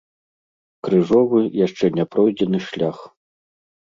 Крыжовы, 0.85 1.41
яшчэ 1.65 1.85
не 1.99 2.05
пройдзены 2.15 2.59
шлях. 2.69 2.97